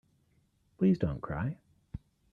Please 0.79 0.97
don't 0.97 1.21
cry. 1.21 1.57